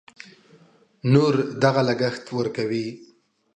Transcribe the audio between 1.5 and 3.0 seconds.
دغه لګښت ورکوي.